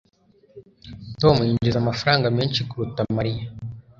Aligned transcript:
Tom 1.21 1.35
yinjiza 1.47 1.77
amafaranga 1.83 2.27
menshi 2.37 2.59
kuruta 2.69 3.01
Mariya 3.17 3.45